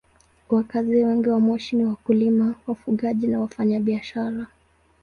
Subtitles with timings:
[0.49, 4.47] Wakazi wengi wa Moshi ni wakulima, wafugaji na wafanyabiashara.